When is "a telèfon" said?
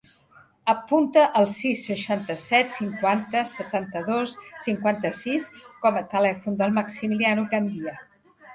6.03-6.61